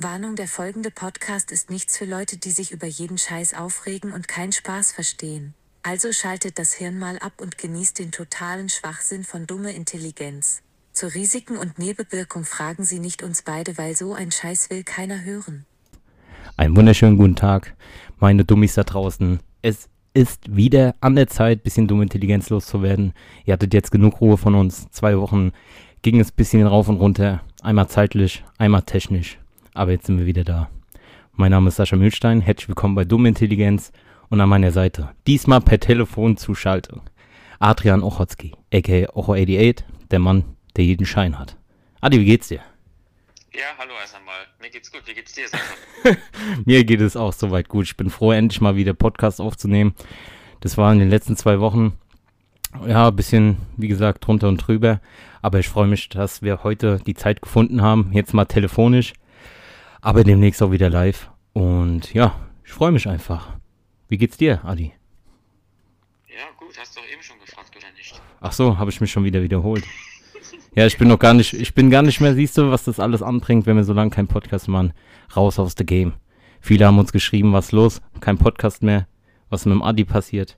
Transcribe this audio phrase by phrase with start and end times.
[0.00, 4.28] Warnung, der folgende Podcast ist nichts für Leute, die sich über jeden Scheiß aufregen und
[4.28, 5.54] keinen Spaß verstehen.
[5.82, 10.62] Also schaltet das Hirn mal ab und genießt den totalen Schwachsinn von dumme Intelligenz.
[10.92, 15.24] Zu Risiken und Nebenwirkung fragen Sie nicht uns beide, weil so ein Scheiß will keiner
[15.24, 15.66] hören.
[16.56, 17.74] Einen wunderschönen guten Tag,
[18.20, 19.40] meine Dummies da draußen.
[19.62, 23.14] Es ist wieder an der Zeit, bisschen dumme Intelligenz loszuwerden.
[23.44, 24.88] Ihr hattet jetzt genug Ruhe von uns.
[24.92, 25.50] Zwei Wochen
[26.02, 27.42] ging es bisschen rauf und runter.
[27.62, 29.40] Einmal zeitlich, einmal technisch.
[29.78, 30.68] Aber jetzt sind wir wieder da.
[31.34, 32.40] Mein Name ist Sascha Mühlstein.
[32.40, 33.92] Herzlich willkommen bei Dumme Intelligenz.
[34.28, 37.02] Und an meiner Seite, diesmal per Telefonzuschaltung,
[37.60, 41.56] Adrian Ochotski, aka Ocho88, der Mann, der jeden Schein hat.
[42.00, 42.58] Adi, wie geht's dir?
[43.54, 44.34] Ja, hallo erst einmal.
[44.60, 45.02] Mir geht's gut.
[45.06, 46.18] Wie geht's dir, Sascha?
[46.64, 47.84] Mir geht es auch soweit gut.
[47.84, 49.94] Ich bin froh, endlich mal wieder Podcast aufzunehmen.
[50.58, 51.92] Das war in den letzten zwei Wochen,
[52.84, 55.00] ja, ein bisschen, wie gesagt, drunter und drüber.
[55.40, 58.10] Aber ich freue mich, dass wir heute die Zeit gefunden haben.
[58.12, 59.12] Jetzt mal telefonisch,
[60.00, 61.30] aber demnächst auch wieder live.
[61.52, 62.34] Und ja,
[62.64, 63.48] ich freue mich einfach.
[64.08, 64.92] Wie geht's dir, Adi?
[66.28, 66.78] Ja, gut.
[66.78, 68.20] Hast du doch eben schon gefragt, oder nicht?
[68.40, 69.84] Ach so, habe ich mich schon wieder wiederholt.
[70.74, 73.00] Ja, ich bin noch gar nicht, ich bin gar nicht mehr, siehst du, was das
[73.00, 74.92] alles anbringt, wenn wir so lange keinen Podcast machen.
[75.34, 76.12] Raus aus the game.
[76.60, 79.06] Viele haben uns geschrieben, was los, kein Podcast mehr,
[79.50, 80.56] was mit dem Adi passiert.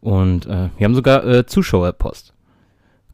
[0.00, 2.34] Und äh, wir haben sogar äh, Zuschauerpost.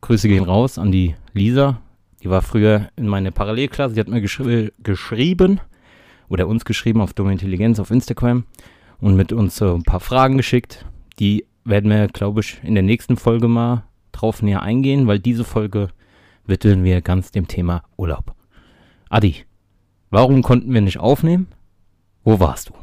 [0.01, 1.81] Grüße gehen raus an die Lisa.
[2.23, 3.95] Die war früher in meiner Parallelklasse.
[3.95, 5.61] Die hat mir geschri geschrieben
[6.29, 8.45] oder uns geschrieben auf Dumme Intelligenz auf Instagram
[9.01, 10.85] und mit uns äh, ein paar Fragen geschickt.
[11.19, 15.45] Die werden wir, glaube ich, in der nächsten Folge mal drauf näher eingehen, weil diese
[15.45, 15.91] Folge
[16.47, 18.35] widmen wir ganz dem Thema Urlaub.
[19.11, 19.45] Adi,
[20.11, 21.49] warum konnten wir nicht aufnehmen?
[22.25, 22.75] Wo warst du?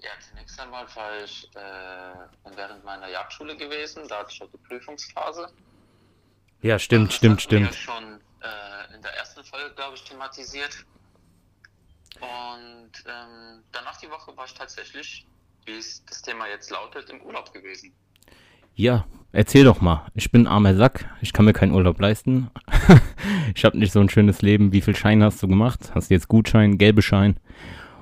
[0.00, 4.02] Ja, zunächst einmal war ich äh, während meiner Jagdschule gewesen.
[4.08, 5.48] Da hatte ich auch die Prüfungsphase.
[6.60, 7.66] Ja, stimmt, stimmt, wir stimmt.
[7.66, 10.84] ja schon äh, in der ersten Folge, glaube ich, thematisiert.
[12.20, 15.26] Und ähm, danach die Woche war ich tatsächlich,
[15.66, 17.92] wie es das Thema jetzt lautet, im Urlaub gewesen.
[18.74, 20.06] Ja, erzähl doch mal.
[20.14, 21.08] Ich bin ein armer Sack.
[21.20, 22.50] Ich kann mir keinen Urlaub leisten.
[23.54, 24.72] ich habe nicht so ein schönes Leben.
[24.72, 25.92] Wie viel Schein hast du gemacht?
[25.94, 27.38] Hast du jetzt Gutschein, gelbe Schein?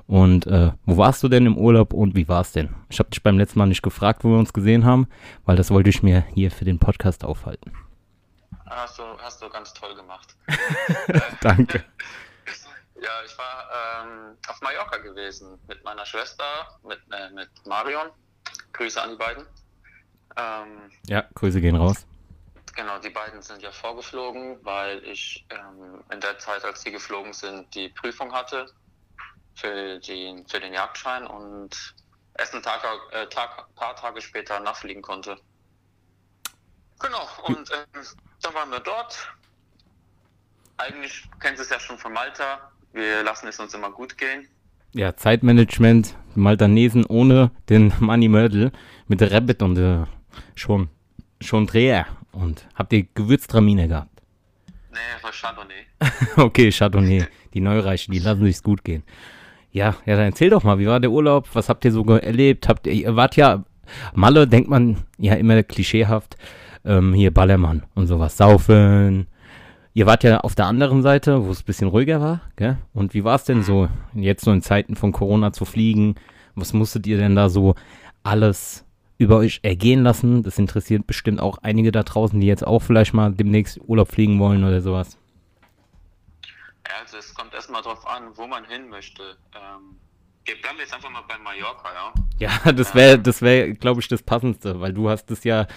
[0.07, 2.69] Und äh, wo warst du denn im Urlaub und wie war's denn?
[2.89, 5.07] Ich habe dich beim letzten Mal nicht gefragt, wo wir uns gesehen haben,
[5.45, 7.71] weil das wollte ich mir hier für den Podcast aufhalten.
[8.69, 10.35] Hast du, hast du ganz toll gemacht.
[11.41, 11.83] Danke.
[12.99, 16.43] Ja, ich war ähm, auf Mallorca gewesen mit meiner Schwester,
[16.83, 18.09] mit, äh, mit Marion.
[18.73, 19.45] Grüße an die beiden.
[20.35, 22.05] Ähm, Ja, Grüße gehen raus.
[22.75, 27.33] genau, die beiden sind ja vorgeflogen, weil ich ähm, in der Zeit, als sie geflogen
[27.33, 28.65] sind, die Prüfung hatte
[29.55, 31.95] für, die, für den Jagdschein und
[32.37, 35.37] erst ein Tag, äh, Tag, paar Tage später nachfliegen konnte.
[36.99, 38.03] Genau, und ähm,
[38.41, 39.33] dann waren wir dort.
[40.77, 42.71] Eigentlich kennst du es ja schon von Malta.
[42.93, 44.47] Wir lassen es uns immer gut gehen.
[44.93, 48.71] Ja, Zeitmanagement, Maltanesen ohne den Money Mörtel
[49.07, 50.05] mit der Rabbit und äh,
[50.55, 50.89] schon,
[51.41, 52.07] schon Dreher.
[52.31, 54.21] Und habt ihr Gewürztraminer gehabt?
[54.91, 55.85] Nee, war Chardonnay.
[56.37, 59.03] okay, Chardonnay, die Neureiche, die lassen sich's gut gehen.
[59.71, 61.49] Ja, ja, dann erzähl doch mal, wie war der Urlaub?
[61.53, 62.67] Was habt ihr so erlebt?
[62.67, 63.63] Habt ihr, ihr wart ja,
[64.13, 66.37] Malle denkt man ja immer klischeehaft,
[66.87, 69.27] ähm, hier Ballermann und sowas, saufen.
[69.93, 72.77] Ihr wart ja auf der anderen Seite, wo es ein bisschen ruhiger war, gell?
[72.93, 76.15] Und wie war es denn so, jetzt so in Zeiten von Corona zu fliegen?
[76.55, 77.75] Was musstet ihr denn da so
[78.23, 78.85] alles
[79.17, 80.43] über euch ergehen lassen?
[80.43, 84.39] Das interessiert bestimmt auch einige da draußen, die jetzt auch vielleicht mal demnächst Urlaub fliegen
[84.39, 85.17] wollen oder sowas.
[87.01, 89.21] Also es kommt erstmal drauf an, wo man hin möchte.
[89.55, 89.97] Ähm,
[90.45, 92.13] wir bleiben jetzt einfach mal bei Mallorca, ja.
[92.65, 95.67] Ja, das wäre, das wäre, glaube ich, das Passendste, weil du hast das ja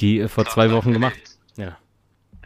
[0.00, 1.18] die äh, vor zwei Wochen gemacht.
[1.56, 1.78] Ja.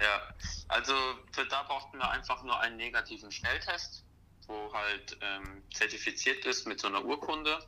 [0.00, 0.22] Ja,
[0.68, 0.94] also
[1.32, 4.04] für da brauchten wir einfach nur einen negativen Schnelltest,
[4.46, 7.58] wo halt ähm, zertifiziert ist mit so einer Urkunde,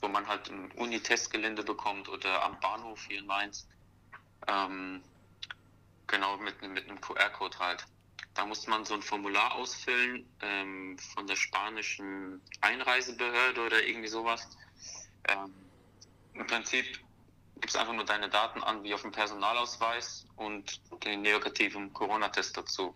[0.00, 3.68] wo man halt ein Uni-Testgelände bekommt oder am Bahnhof hier in Mainz.
[4.48, 5.02] Ähm,
[6.06, 7.86] genau, mit, mit einem QR-Code halt.
[8.34, 14.48] Da musste man so ein Formular ausfüllen ähm, von der spanischen Einreisebehörde oder irgendwie sowas.
[15.28, 15.52] Ähm,
[16.34, 17.00] Im Prinzip
[17.60, 22.94] gibst einfach nur deine Daten an, wie auf dem Personalausweis und den negativen Corona-Test dazu.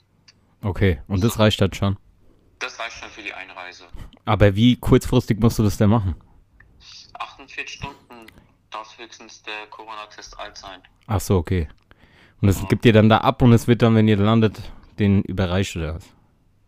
[0.63, 1.97] Okay, und das reicht halt schon.
[2.59, 3.85] Das reicht schon für die Einreise.
[4.25, 6.15] Aber wie kurzfristig musst du das denn machen?
[7.19, 8.27] 48 Stunden
[8.71, 10.81] darf höchstens der Corona-Test alt sein.
[11.07, 11.69] Ach so, okay.
[12.41, 14.61] Und das gibt ihr dann da ab und es wird dann, wenn ihr landet,
[14.99, 16.05] den überreicht oder was?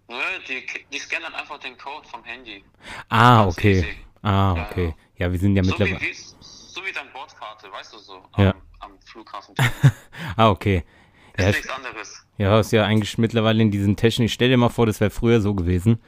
[0.09, 0.17] Nö,
[0.49, 2.65] die, die scannen einfach den Code vom Handy.
[3.09, 3.97] Ah, okay.
[4.23, 4.95] Ah, Ja, okay.
[5.17, 6.01] Ja, wir sind ja So mittlerweile.
[6.01, 6.15] wie,
[6.77, 8.55] so wie deine Bordkarte, weißt du so, am, Ja.
[8.81, 9.55] am Flughafen.
[10.37, 10.85] Ah, okay.
[11.37, 12.27] Ist Ja, nichts anderes.
[12.39, 14.31] Ja, ist ja eigentlich mittlerweile in diesen Technik.
[14.31, 15.99] Stell dir mal vor, das wäre früher so gewesen.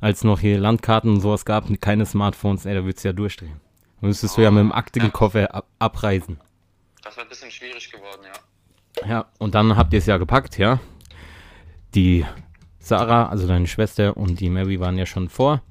[0.00, 3.60] als noch hier Landkarten und sowas gab, keine Smartphones, ey, da würdest du ja durchdrehen.
[4.00, 6.38] Dann müsstest du ja mit dem Aktenkoffer ab abreisen.
[7.02, 9.08] Das wäre ein bisschen schwierig geworden, ja.
[9.08, 10.78] Ja, und dann habt ihr es ja gepackt, ja.
[11.94, 12.24] Die
[12.80, 15.62] Sarah, also deine Schwester und die Mary waren ja schon vor.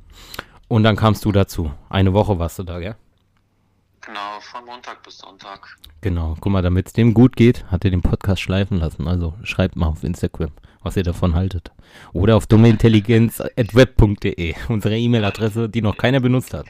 [0.68, 1.72] Und dann kamst du dazu.
[1.90, 2.96] Eine Woche warst du da, gell?
[4.06, 5.78] Genau, von Montag bis Sonntag.
[6.02, 6.36] Genau.
[6.42, 9.08] Guck mal, damit es dem gut geht, hat er den Podcast schleifen lassen.
[9.08, 10.52] Also schreibt mal auf Instagram,
[10.82, 11.72] was ihr davon haltet.
[12.12, 16.66] Oder auf dummeintelligenz.web.de, unsere E-Mail-Adresse, die noch keiner benutzt hat.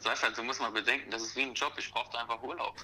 [0.00, 2.74] Seifert, du musst mal bedenken, das ist wie ein Job, ich brauchte einfach Urlaub.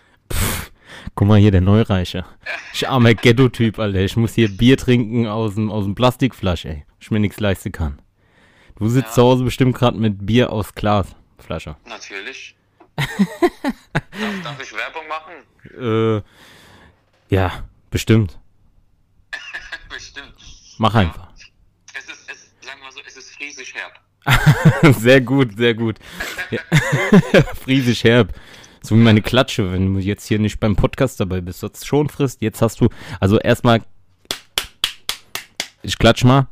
[1.15, 2.25] Guck mal hier, der Neureiche.
[2.73, 4.01] Ich armer Ghetto-Typ, Alter.
[4.01, 6.85] Ich muss hier Bier trinken aus dem, aus dem Plastikflasche, ey.
[7.01, 8.01] Ich mir nichts leisten kann.
[8.77, 9.15] Du sitzt Ja.
[9.15, 11.77] zu Hause bestimmt gerade mit Bier aus Glasflasche.
[11.87, 12.57] Natürlich.
[13.01, 16.23] Darf, darf ich Werbung machen?
[17.31, 18.39] Äh, ja, bestimmt.
[19.89, 20.35] Bestimmt.
[20.79, 21.29] Mach einfach.
[21.95, 24.01] Es ist, es, sagen wir mal so, es ist friesisch herb.
[24.99, 25.99] sehr gut, sehr gut.
[26.51, 26.61] Ja.
[27.63, 28.33] Friesisch herb.
[28.83, 31.61] So wie meine Klatsche, wenn du jetzt hier nicht beim Podcast dabei bist.
[31.61, 32.41] Sonst schon frisst.
[32.41, 32.89] Jetzt hast du,
[33.19, 33.83] also erstmal,
[35.83, 36.49] ich klatsch mal.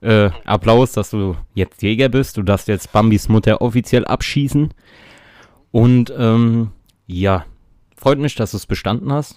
[0.00, 2.36] Äh, Applaus, dass du jetzt Jäger bist.
[2.36, 4.72] Du darfst jetzt Bambis Mutter offiziell abschießen.
[5.72, 6.72] Und ähm,
[7.06, 7.44] ja,
[7.96, 9.36] freut mich, dass du es bestanden hast.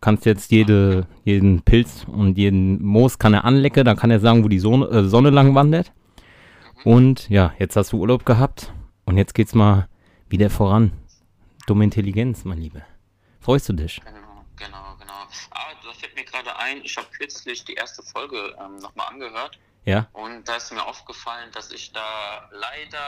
[0.00, 3.84] Kannst jetzt jede, jeden Pilz und jeden Moos kann er anlecken.
[3.84, 5.92] Dann kann er sagen, wo die Sonne, äh, Sonne lang wandert.
[6.84, 8.72] Und ja, jetzt hast du Urlaub gehabt
[9.04, 9.88] und jetzt geht's mal
[10.30, 10.92] wieder voran.
[11.66, 12.80] Dumme Intelligenz, mein Lieber.
[13.40, 14.00] Freust du dich?
[14.04, 15.12] Genau, genau, genau.
[15.50, 19.58] Ah, da fällt mir gerade ein, ich habe kürzlich die erste Folge ähm, nochmal angehört
[19.84, 20.08] Ja?
[20.12, 22.98] und da ist mir aufgefallen, dass ich da leider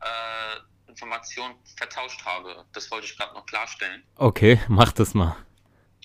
[0.00, 2.64] äh, Informationen vertauscht habe.
[2.72, 4.02] Das wollte ich gerade noch klarstellen.
[4.16, 5.36] Okay, mach das mal.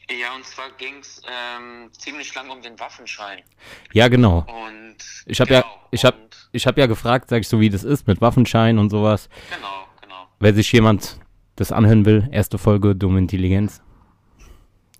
[0.09, 3.43] Ja, und zwar ging es ähm, ziemlich lang um den Waffenschein.
[3.91, 4.45] Ja, genau.
[4.47, 6.17] Und Ich habe ja, genau, ich habe,
[6.53, 9.27] ich habe ja gefragt, sag ich so, wie das ist mit Waffenschein und sowas.
[9.53, 10.27] Genau, genau.
[10.39, 11.19] Wer sich jemand
[11.57, 13.81] das anhören will, erste Folge Dumme Intelligenz.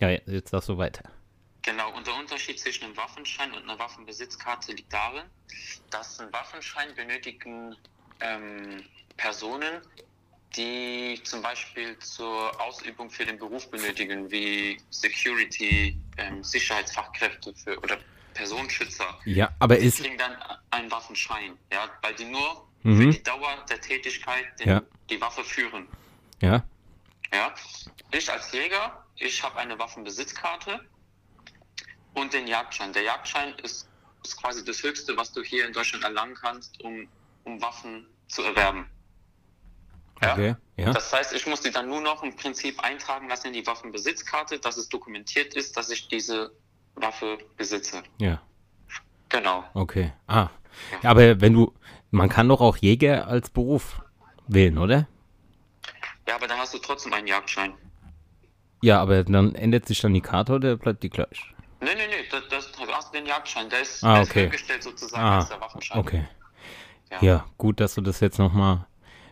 [0.01, 1.03] Ja, ja, jetzt darfst du weiter.
[1.61, 5.23] Genau, und der Unterschied zwischen einem Waffenschein und einer Waffenbesitzkarte liegt darin,
[5.89, 7.75] dass einen Waffenschein benötigen
[8.21, 8.83] ähm,
[9.17, 9.81] Personen,
[10.55, 17.99] die zum Beispiel zur Ausübung für den Beruf benötigen, wie Security, ähm, Sicherheitsfachkräfte für, oder
[18.33, 19.19] Personenschützer.
[19.25, 20.35] Ja, aber ist, kriegen dann
[20.71, 22.97] einen Waffenschein, ja, weil die nur Mhm.
[22.97, 24.81] für die Dauer der Tätigkeit den, Ja.
[25.09, 25.87] die Waffe führen.
[26.41, 26.63] ja,
[27.33, 27.53] Ja,
[28.11, 30.79] ich als Jäger, ich habe eine Waffenbesitzkarte
[32.13, 32.93] und den Jagdschein.
[32.93, 33.89] Der Jagdschein ist,
[34.23, 37.09] ist quasi das Höchste, was du hier in Deutschland erlangen kannst, um,
[37.47, 38.85] um Waffen zu erwerben.
[40.21, 40.33] Ja?
[40.33, 43.53] okay, ja, Das heißt, ich muss die dann nur noch im Prinzip eintragen lassen in
[43.53, 46.51] die Waffenbesitzkarte, dass es dokumentiert ist, dass ich diese
[46.95, 48.03] Waffe besitze.
[48.19, 48.41] ja,
[49.29, 49.63] Genau.
[49.73, 50.13] okay.
[50.27, 50.49] Ah,
[51.03, 51.73] ja, aber wenn du,
[52.11, 54.01] man kann doch auch Jäger als Beruf
[54.47, 55.07] wählen, oder?
[56.27, 57.73] Ja, aber dann hast du trotzdem einen Jagdschein.
[58.81, 61.53] Ja, aber dann ändert sich dann die Karte oder bleibt die gleich?
[61.79, 63.69] Nee, nee, nee, das, das, du hast den Jagdschein.
[63.69, 64.79] Der ist, Ah, der ist okay.
[64.81, 65.99] sozusagen Ah, als der Waffenschein.
[65.99, 66.27] okay.
[67.11, 67.17] Ja.
[67.21, 68.85] Ja, gut, dass du das jetzt nochmal.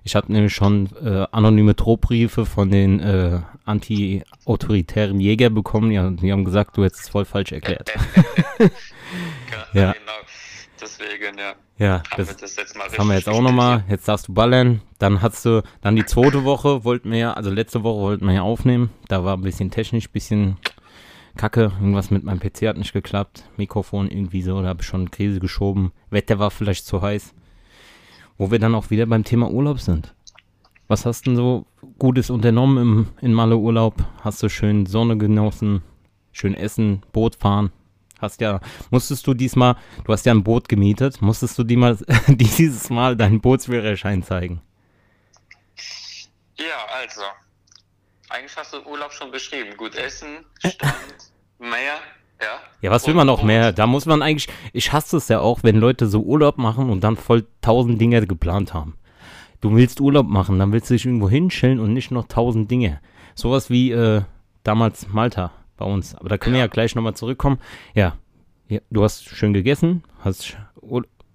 [0.03, 5.91] Ich habe nämlich schon äh, anonyme Drohbriefe von den äh, anti-autoritären Jäger bekommen.
[5.91, 7.91] Ja, die haben gesagt, du hättest es voll falsch erklärt.
[9.73, 10.11] Ja, genau.
[10.81, 11.53] Deswegen, ja.
[11.77, 13.83] Ja, Haben wir das, das jetzt das haben wir jetzt auch nochmal.
[13.89, 14.81] Jetzt darfst du ballern.
[14.99, 18.33] Dann hast du, dann die zweite Woche wollten wir ja, also letzte Woche wollten wir
[18.33, 18.91] ja aufnehmen.
[19.09, 20.57] Da war ein bisschen technisch, bisschen
[21.35, 21.73] kacke.
[21.79, 23.43] Irgendwas mit meinem PC hat nicht geklappt.
[23.57, 25.91] Mikrofon irgendwie so, da habe ich schon Krise geschoben.
[26.09, 27.33] Wetter war vielleicht zu heiß.
[28.37, 30.13] Wo wir dann auch wieder beim Thema Urlaub sind.
[30.87, 31.65] Was hast du denn so
[31.97, 33.95] Gutes unternommen im, in Malle Urlaub?
[34.21, 35.81] Hast du schön Sonne genossen,
[36.31, 37.71] schön essen, Boot fahren?
[38.19, 38.59] Hast ja,
[38.91, 43.15] musstest du diesmal, du hast ja ein Boot gemietet, musstest du die mal, dieses Mal
[43.15, 44.61] deinen Bootsführerschein zeigen?
[46.57, 47.21] Ja, also.
[48.29, 49.75] Eigentlich hast du Urlaub schon beschrieben.
[49.77, 51.99] Gut essen, Strand, Meer,
[52.41, 52.59] ja.
[52.81, 53.71] Ja, was will man noch mehr?
[53.71, 57.03] Da muss man eigentlich, ich hasse es ja auch, wenn Leute so Urlaub machen und
[57.03, 58.95] dann voll tausend Dinge geplant haben.
[59.61, 63.01] Du willst Urlaub machen, dann willst du dich irgendwo hinstellen und nicht noch tausend Dinge.
[63.33, 64.21] Sowas wie äh,
[64.63, 66.13] damals Malta bei uns.
[66.15, 66.65] Aber da können wir Ja.
[66.65, 67.59] ja gleich nochmal zurückkommen.
[67.95, 68.17] Ja.
[68.67, 70.55] ja, du hast schön gegessen, hast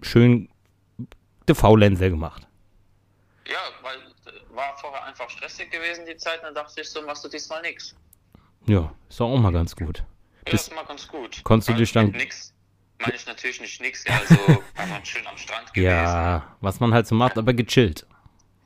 [0.01, 0.47] schön
[1.47, 2.47] de Faulenzer gemacht.
[3.47, 7.25] Ja, weil äh, war vorher einfach stressig gewesen die Zeit, dann dachte ich, so machst
[7.25, 7.93] du diesmal nix.
[8.67, 10.03] Ja, ist doch auch mal ganz gut.
[10.45, 11.41] Das- mal ganz gut.
[11.43, 12.53] konntest du dich dann- Nix
[12.99, 14.35] meine ich natürlich nicht nix, ja, also
[14.75, 15.89] einfach schön am Strand gewesen.
[15.89, 18.05] Ja, was man halt so macht, aber gechillt.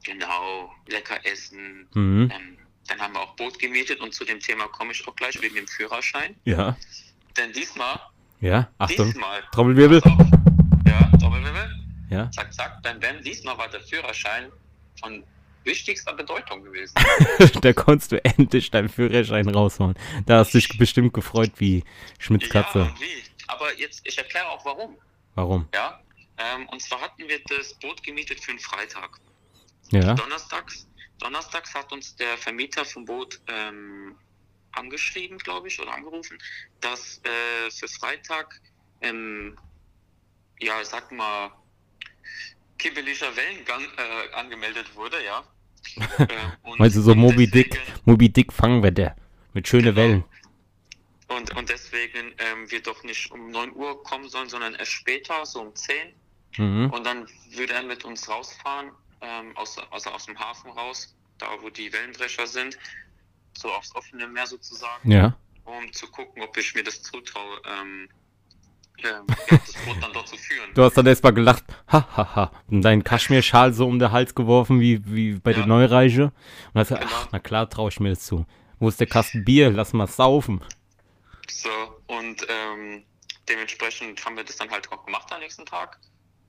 [0.04, 1.88] Genau, lecker essen.
[1.94, 2.30] Mhm.
[2.36, 5.42] Ähm, dann haben wir auch Boot gemietet und zu dem Thema komme ich auch gleich
[5.42, 6.36] wegen dem Führerschein.
[6.44, 6.76] Ja,
[7.38, 7.98] Denn diesmal,
[8.42, 9.06] ja, Achtung.
[9.08, 10.02] diesmal, Trommelwirbel.
[10.86, 11.72] Ja, Trommelwirbel.
[12.10, 12.30] Ja.
[12.32, 14.52] Zack, zack, beim Bam, diesmal war der Führerschein
[15.00, 15.24] von
[15.66, 16.94] wichtigster Bedeutung gewesen.
[17.62, 19.96] da konntest du endlich deinen Führerschein raushauen.
[20.26, 21.84] Da hast du dich bestimmt gefreut wie
[22.20, 22.94] Schmitz Ja, Katze.
[23.00, 23.24] wie?
[23.48, 24.98] Aber jetzt, ich erkläre auch warum.
[25.36, 25.68] Warum?
[25.74, 26.02] Ja.
[26.38, 29.20] Ähm, und zwar hatten wir das Boot gemietet für einen Freitag.
[29.92, 30.14] Ja.
[30.16, 30.88] Donnerstags,
[31.20, 34.16] donnerstags hat uns der Vermieter vom Boot ähm,
[34.72, 36.38] angeschrieben, glaube ich, oder angerufen,
[36.82, 38.60] dass äh, für Freitag,
[39.02, 39.58] ähm,
[40.60, 41.52] ja, ich sag mal,
[42.78, 45.44] kibbelischer Wellengang äh, angemeldet wurde, ja.
[45.98, 46.28] Ähm,
[46.64, 49.16] und- Also so Moby Dick, deswegen- Moby Dick Fangwetter.
[49.54, 49.98] Mit schönen Genau.
[49.98, 50.24] Wellen.
[51.28, 55.46] Und, und deswegen ähm, wir doch nicht um 9 Uhr kommen sollen, sondern erst später,
[55.46, 55.96] so um 10.
[56.58, 56.92] Mhm.
[56.92, 61.48] Und dann würde er mit uns rausfahren, ähm, aus, also aus dem Hafen raus, da
[61.62, 62.78] wo die Wellenbrecher sind,
[63.58, 65.36] so aufs offene Meer sozusagen, Ja.
[65.66, 68.08] um zu gucken, ob ich mir das zutraue, ähm,
[70.74, 72.52] Du hast dann erstmal gelacht, ha, ha, ha.
[72.70, 75.68] Und deinen Kaschmirschal so um den Hals geworfen, wie, wie bei der Ja.
[75.68, 76.24] Neureiche.
[76.74, 77.16] Und hast gesagt, Genau.
[77.16, 78.46] ach, na klar traue ich mir das zu.
[78.80, 79.70] Wo ist der Kasten Bier?
[79.72, 80.62] Lass mal saufen.
[81.50, 81.70] So,
[82.08, 83.04] und ähm,
[83.48, 86.00] dementsprechend haben wir das dann halt auch gemacht am nächsten Tag.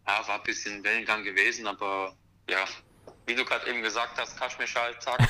[0.07, 2.15] Ja, war ein bisschen Wellengang gewesen, aber
[2.49, 2.65] ja,
[3.26, 5.18] wie du gerade eben gesagt hast, Kaschmirschal, zack.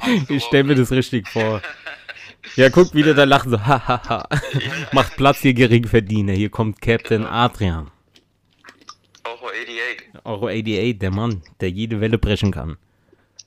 [0.00, 1.62] Hals Ich stell mir das richtig vor.
[2.54, 4.28] Ja, guck wieder da lachen so, ha, ha, ha.
[4.92, 6.32] Macht Platz, ihr Geringverdiener.
[6.32, 7.32] Hier kommt Captain Genau.
[7.32, 7.90] Adrian.
[9.24, 10.24] Euro 88.
[10.24, 12.76] Euro 88, der Mann, der jede Welle brechen kann.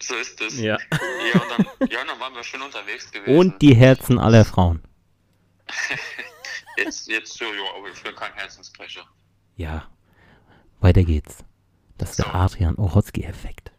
[0.01, 0.59] So ist es.
[0.59, 0.77] Ja.
[0.91, 3.37] Ja, und dann, ja, dann waren wir schön unterwegs gewesen.
[3.37, 4.81] Und die Herzen aller Frauen.
[6.77, 7.47] Jetzt, jetzt, ja,
[7.77, 9.01] aber ich bin kein Herzensbrecher.
[9.57, 9.89] Ja.
[10.79, 11.43] Weiter geht's.
[11.99, 12.31] Das ist der So.
[12.31, 13.71] Adrian Ochotski-Effekt.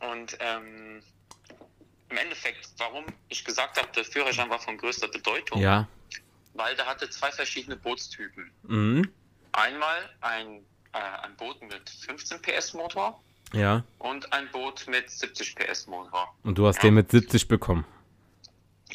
[0.00, 1.02] Und ähm,
[2.10, 5.86] im Endeffekt, warum ich gesagt habe, der Führerschein war von größter Bedeutung, Ja.
[6.54, 8.50] weil der hatte zwei verschiedene Bootstypen.
[8.64, 9.08] Mhm.
[9.52, 10.56] Einmal ein,
[10.92, 13.20] äh, ein Boot mit 15 PS Motor
[13.52, 13.84] Ja.
[13.98, 16.34] und ein Boot mit 70 PS Motor.
[16.42, 16.82] Und du hast Ja.
[16.82, 17.84] den mit 70 bekommen.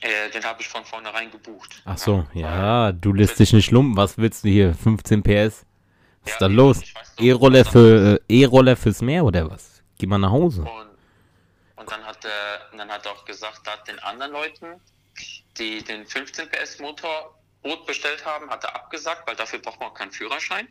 [0.01, 1.81] Äh, den habe ich von vornherein gebucht.
[1.85, 3.97] Ach so, ja, du lässt dich nicht lumpen.
[3.97, 4.73] Was willst du hier?
[4.73, 5.65] 15 PS?
[6.29, 6.81] Was ist Ja, da los?
[7.19, 9.81] E-Roller für äh, E-Roller fürs Meer oder was?
[9.97, 10.61] Geh mal nach Hause.
[10.61, 10.69] Und,
[11.75, 14.67] und dann hat er, dann hat er auch gesagt, hat den anderen Leuten,
[15.57, 19.89] die den 15 PS Motor Boot bestellt haben, hat er abgesagt, weil dafür braucht man
[19.89, 20.67] auch keinen Führerschein.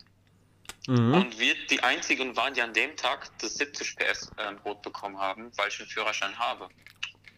[0.87, 1.12] Mhm.
[1.15, 5.19] Und wir die einzigen waren, die an dem Tag das 70 PS ähm, Boot bekommen
[5.19, 6.69] haben, weil ich einen Führerschein habe.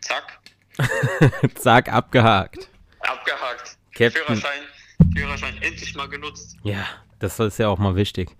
[0.00, 0.38] Zack,
[1.56, 2.68] Zack, abgehakt.
[3.00, 3.76] abgehakt.
[3.92, 4.10] Captain.
[4.24, 4.60] Führerschein,
[5.16, 6.56] Führerschein endlich mal genutzt.
[6.62, 6.86] Ja,
[7.20, 8.36] das ist ja auch mal wichtig.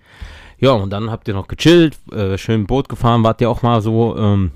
[0.58, 3.80] Ja, und dann habt ihr noch gechillt, äh, schön Boot gefahren, wart ihr auch mal
[3.80, 4.50] so, ähm,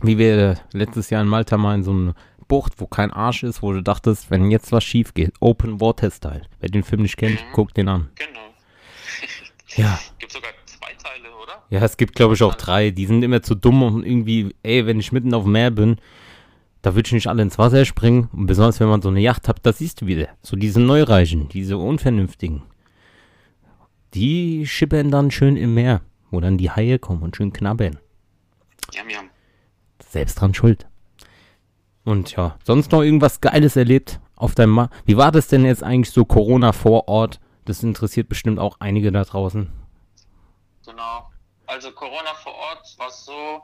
[0.00, 2.14] wie wir letztes Jahr in Malta mal in so eine
[2.48, 6.10] Bucht, wo kein Arsch ist, wo du dachtest, wenn jetzt was schief geht, Open Water
[6.10, 6.42] Style.
[6.60, 7.52] Wer den Film nicht kennt, Mhm.
[7.52, 8.08] guckt den an.
[8.14, 8.30] Genau.
[9.76, 9.98] Ja.
[10.18, 11.62] Gibt sogar zwei Teile, oder?
[11.70, 14.86] Ja, es gibt glaube ich auch drei, die sind immer zu dumm und irgendwie, ey,
[14.86, 15.96] wenn ich mitten auf dem Meer bin,
[16.82, 18.28] da will ich nicht alle ins Wasser springen.
[18.32, 20.28] Und besonders wenn man so eine Yacht hat, das siehst du wieder.
[20.40, 22.62] So diese Neureichen, diese Unvernünftigen.
[24.14, 27.98] Die schippern dann schön im Meer, wo dann die Haie kommen und schön knabbern.
[28.92, 29.30] Jam, jam.
[30.08, 30.86] Selbst dran schuld.
[32.04, 35.82] Und ja, sonst noch irgendwas Geiles erlebt auf deinem Ma Wie war das denn jetzt
[35.82, 37.40] eigentlich so Corona vor Ort?
[37.64, 39.72] Das interessiert bestimmt auch einige da draußen.
[40.86, 41.30] Genau.
[41.66, 43.62] Also Corona vor Ort war so,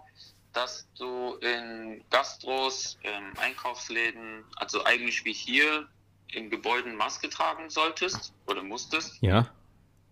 [0.52, 5.86] dass du in Gastros, ähm, Einkaufsläden, also eigentlich wie hier
[6.32, 9.22] in Gebäuden Maske tragen solltest oder musstest.
[9.22, 9.46] Ja?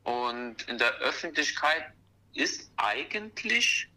[0.04, 1.84] Und in der Öffentlichkeit
[2.34, 3.88] ist eigentlich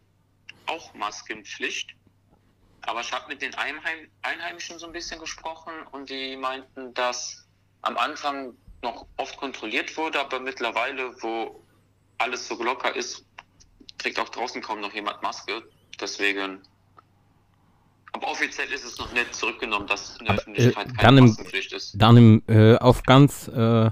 [0.66, 1.94] auch Maskenpflicht.
[2.82, 7.46] Aber ich habe mit den Einheim Einheimischen so ein bisschen gesprochen und die meinten, dass
[7.82, 11.64] am Anfang noch oft kontrolliert wurde, aber mittlerweile, wo
[12.18, 13.24] alles so locker ist,
[13.98, 15.62] trägt auch draußen kaum noch jemand Maske.
[16.00, 16.60] Deswegen.
[18.12, 21.18] Aber offiziell ist es noch nicht zurückgenommen, dass in der Aber, Öffentlichkeit äh, keine dann
[21.18, 21.94] im- Maskenpflicht ist.
[21.96, 23.90] Dann im, äh, auf ganz, äh,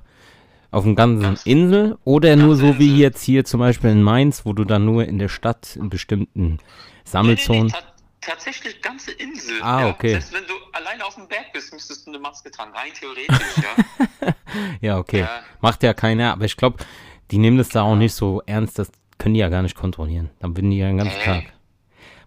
[0.72, 4.44] auf dem ganzen Ganz- Insel oder nur so wie jetzt hier zum Beispiel in Mainz,
[4.44, 6.58] wo du dann nur in der Stadt in bestimmten Nee, nee,
[7.04, 7.66] Sammelzonen.
[7.66, 7.78] nee, ta
[8.22, 9.60] tatsächlich ganze Insel.
[9.62, 9.88] Ah, ja.
[9.90, 10.10] okay.
[10.12, 12.72] Selbst wenn du alleine auf dem Berg bist, müsstest du eine Maske tragen.
[12.72, 14.34] Rein theoretisch, ja.
[14.80, 15.20] Ja, okay.
[15.20, 15.40] Ja.
[15.60, 16.84] Macht ja keiner, aber ich glaube,
[17.30, 20.30] die nehmen das da auch nicht so ernst, das können die ja gar nicht kontrollieren.
[20.40, 21.24] Dann bin die ja den ganzen Nee.
[21.24, 21.44] Tag.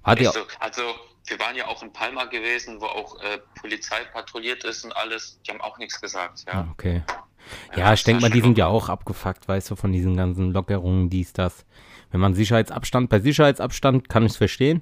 [0.04, 0.40] Wart ihr, so.
[0.60, 0.82] Also,
[1.28, 5.40] wir waren ja auch in Palma gewesen, wo auch äh, Polizei patrouilliert ist und alles.
[5.48, 6.54] Die haben auch nichts gesagt, ja.
[6.54, 7.04] Ah, okay.
[7.74, 10.52] Ja, Ja, ich denke mal, die sind ja auch abgefuckt, weißt du, von diesen ganzen
[10.52, 11.66] Lockerungen, dies, das.
[12.12, 14.82] Wenn man Sicherheitsabstand, bei Sicherheitsabstand kann ich es verstehen,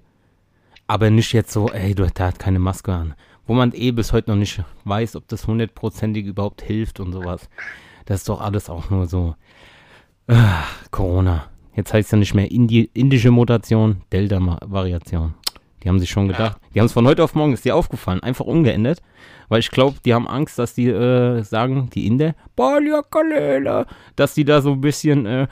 [0.88, 3.15] aber nicht jetzt so, ey, du, der hat keine Maske an.
[3.46, 7.50] Wo man eh bis heute noch nicht weiß, ob das hundertprozentig überhaupt hilft und sowas.
[8.05, 9.36] Das ist doch alles auch nur so,
[10.27, 11.50] ah, Corona.
[11.75, 15.34] Jetzt heißt es ja nicht mehr Indi indische Mutation, Delta-Variation.
[15.84, 16.58] Die haben sich schon gedacht.
[16.74, 19.02] Die haben es von heute auf morgen, ist dir aufgefallen, einfach umgeändert.
[19.50, 22.36] Weil ich glaube, die haben Angst, dass die äh, sagen, die Inder,
[24.16, 25.48] dass die da so ein bisschen äh,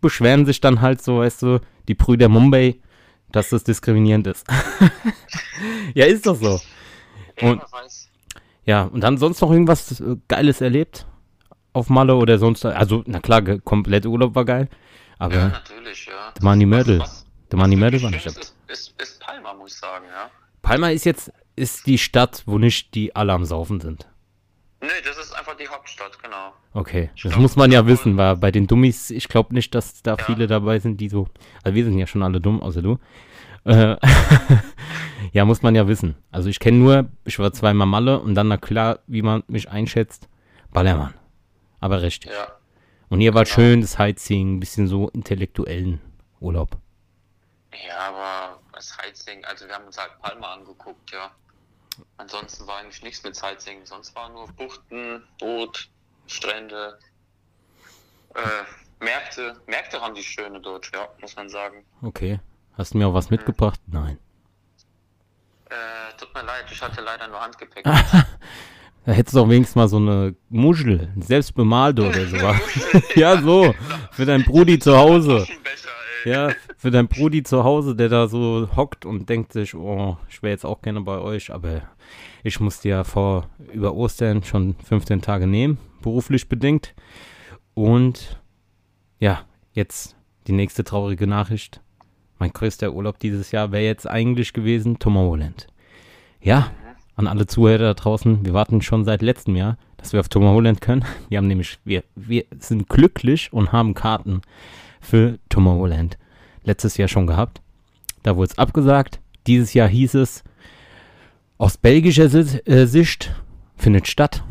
[0.00, 2.76] beschweren sich dann halt so, weißt du, die Brüder Mumbai,
[3.32, 4.46] dass das diskriminierend ist.
[5.94, 6.60] ja, ist doch so.
[7.40, 7.62] Und,
[8.64, 11.06] ja, und dann sonst noch irgendwas äh, Geiles erlebt?
[11.72, 14.68] Auf Malle oder sonst, also, na klar, komplett Urlaub war geil,
[15.18, 16.32] aber Ja, natürlich, ja.
[16.32, 19.20] der Money Was- Myrtle, was- der Money was Myrtle wirklich war nicht ist, ist, ist
[19.20, 20.30] Palma, muss ich sagen, ja.
[20.62, 24.08] Palma ist jetzt, ist die Stadt, wo nicht die alle am Saufen sind.
[24.80, 26.52] Nee, das ist einfach die Hauptstadt, genau.
[26.72, 30.02] Okay, das glaub, muss man ja wissen, weil bei den Dummies, ich glaube nicht, dass
[30.02, 30.24] da Ja.
[30.24, 31.28] viele dabei sind, die so,
[31.64, 32.98] also wir sind ja schon alle dumm, außer du.
[33.64, 33.96] Äh,
[35.32, 36.14] ja, muss man ja wissen.
[36.30, 39.68] Also ich kenne nur, ich war zweimal Malle und dann, na klar, wie man mich
[39.68, 40.28] einschätzt,
[40.72, 41.14] Ballermann.
[41.80, 42.30] Aber richtig.
[42.30, 42.52] Ja.
[43.08, 43.54] Und ihr war Genau.
[43.54, 46.00] schön, das Sightseeing, ein bisschen so intellektuellen
[46.40, 46.76] Urlaub.
[47.86, 51.30] Ja, aber das Sightseeing, also wir haben uns halt Palma angeguckt, ja.
[52.16, 55.88] Ansonsten war eigentlich nichts mit Sightseeing, sonst waren nur Buchten, Boot,
[56.26, 56.98] Strände,
[58.34, 59.60] äh, Märkte.
[59.66, 61.84] Märkte haben die schöne dort, ja, muss man sagen.
[62.02, 62.40] Okay.
[62.76, 63.80] Hast du mir auch was mitgebracht?
[63.86, 64.18] Nein.
[65.70, 67.84] Äh, tut mir leid, ich hatte leider nur Handgepäck.
[69.08, 72.60] Da hättest du auch wenigstens mal so eine Muschel, selbst bemalt oder sowas.
[73.14, 73.74] ja, so.
[74.10, 75.46] Für dein Brudi zu Hause.
[76.24, 80.42] Ja, für dein Brudi zu Hause, der da so hockt und denkt sich, oh, ich
[80.42, 81.82] wäre jetzt auch gerne bei euch, aber
[82.42, 86.94] ich musste ja vor über Ostern schon 15 Tage nehmen, beruflich bedingt.
[87.74, 88.40] Und
[89.18, 91.80] ja, jetzt die nächste traurige Nachricht.
[92.38, 95.66] Mein größter Urlaub dieses Jahr wäre jetzt eigentlich gewesen Tomorrowland.
[96.40, 96.70] Ja,
[97.16, 100.80] an alle Zuhörer da draußen, wir warten schon seit letztem Jahr, dass wir auf Tomorrowland
[100.80, 101.04] können.
[101.28, 104.42] Wir haben nämlich, wir, wir sind glücklich und haben Karten
[105.00, 106.18] für Tomorrowland
[106.64, 107.60] letztes Jahr schon gehabt.
[108.22, 109.20] Da wurde es abgesagt.
[109.46, 110.44] Dieses Jahr hieß es,
[111.56, 112.32] aus belgischer
[112.66, 113.34] äh, Sicht
[113.76, 114.44] findet statt.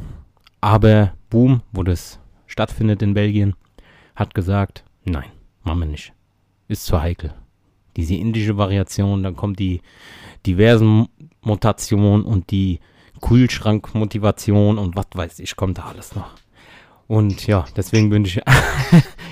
[0.62, 3.56] Aber Boom, wo das stattfindet in Belgien,
[4.15, 5.30] hat gesagt, nein,
[5.63, 6.13] machen wir nicht.
[6.67, 7.34] Ist zu heikel.
[7.95, 9.82] Diese indische Variation, dann kommt die
[10.45, 11.08] diversen
[11.41, 12.80] Mutationen und die
[13.21, 16.30] Kühlschrankmotivation und was weiß ich, kommt da alles noch.
[17.08, 18.41] Und ja, deswegen bin ich.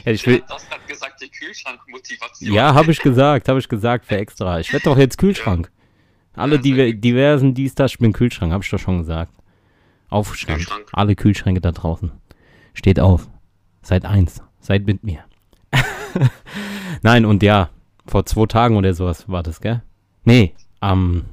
[0.06, 0.44] Ja, ich will.
[0.48, 2.54] Hast gerade gesagt, die Kühlschrankmotivation.
[2.54, 4.60] Ja, habe ich gesagt, habe ich gesagt für extra.
[4.60, 5.72] Ich werde doch jetzt Kühlschrank.
[6.34, 9.34] Alle Ja, diver diversen dies, das, ich bin Kühlschrank, habe ich doch schon gesagt.
[10.10, 10.60] Aufstand.
[10.60, 10.90] Kühlschrank.
[10.94, 12.12] Alle Kühlschränke da draußen.
[12.74, 13.28] Steht auf.
[13.82, 14.42] Seid eins.
[14.60, 15.24] Seid mit mir.
[17.02, 17.70] Nein, und ja,
[18.06, 19.82] vor zwei Tagen oder sowas war das, gell?
[20.24, 21.26] Nee, am,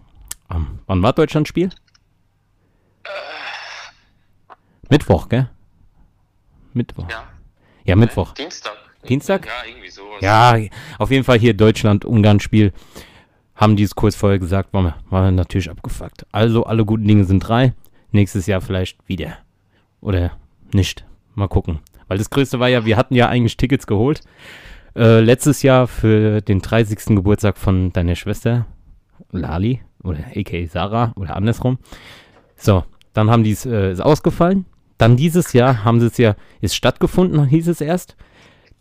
[0.48, 1.70] am wann war Deutschlandspiel?
[4.88, 5.50] Mittwoch, gell?
[6.74, 7.08] Mittwoch.
[7.10, 7.31] Ja.
[7.84, 8.32] Ja, Mittwoch.
[8.34, 8.72] Dienstag.
[9.08, 9.46] Dienstag?
[9.46, 10.20] Ja, irgendwie sowas.
[10.20, 10.56] Ja,
[10.98, 12.72] auf jeden Fall hier Deutschland-Ungarn-Spiel.
[13.54, 16.26] Haben die es kurz vorher gesagt, waren wir, waren wir natürlich abgefuckt.
[16.32, 17.74] Also, alle guten Dinge sind drei.
[18.10, 19.38] Nächstes Jahr vielleicht wieder.
[20.00, 20.32] Oder
[20.72, 21.04] nicht.
[21.34, 21.80] Mal gucken.
[22.08, 24.20] Weil das Größte war ja, wir hatten ja eigentlich Tickets geholt.
[24.94, 27.16] Äh, letztes Jahr für den 30.
[27.16, 28.66] Geburtstag von deiner Schwester,
[29.30, 30.66] Lali, oder a.k.a.
[30.66, 31.78] Sarah, oder andersrum.
[32.56, 34.66] So, dann haben die es, äh, ist ausgefallen.
[34.98, 38.16] Dann dieses Jahr haben sie es ja, ist stattgefunden, hieß es erst.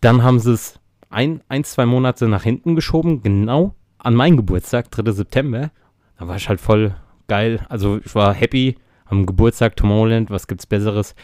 [0.01, 4.89] Dann haben sie es ein, ein, zwei Monate nach hinten geschoben, genau an meinen Geburtstag,
[4.91, 5.11] 3.
[5.11, 5.71] September.
[6.17, 6.95] Da war ich halt voll
[7.27, 7.65] geil.
[7.69, 11.15] Also ich war happy am Geburtstag Tomorrowland, was gibt's Besseres?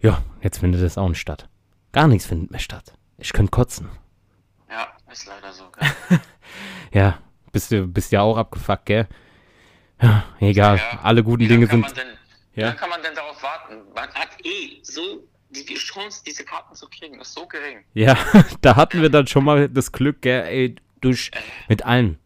[0.00, 1.48] Ja, jetzt findet es auch nicht statt.
[1.92, 2.94] Gar nichts findet mehr statt.
[3.18, 3.88] Ich könnte kotzen.
[4.70, 5.64] Ja, ist leider so.
[6.92, 7.18] Ja,
[7.52, 9.06] bist du bist ja auch abgefuckt, gell?
[10.00, 10.76] Ja, egal.
[10.76, 11.00] Ja.
[11.02, 11.84] Alle guten Dinge sind.
[11.96, 12.06] denn,
[12.54, 12.72] Ja.
[12.72, 13.27] kann man denn darauf
[13.68, 13.82] warten?
[13.94, 17.78] Man hat eh so, die, Chance, diese Karten zu kriegen, ist so gering.
[17.94, 18.16] Ja,
[18.60, 21.30] da hatten wir dann schon mal das Glück, gell, ey, durch
[21.68, 22.18] mit allem.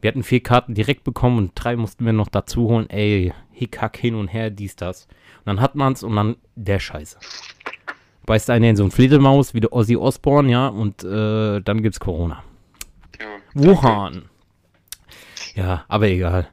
[0.00, 2.88] Wir hatten vier Karten direkt bekommen und drei mussten wir noch dazu holen.
[2.90, 5.06] Ey, Hickhack hin und her, dies, das.
[5.38, 7.18] Und dann hat man's und dann der Scheiße.
[8.26, 12.00] Beißt einer in so ein Fledermaus wie der Ozzy Osbourne, ja, und äh, dann gibt's
[12.00, 12.42] Corona.
[13.18, 13.26] Ja.
[13.54, 14.28] Wuhan.
[15.54, 16.48] Ja, aber egal.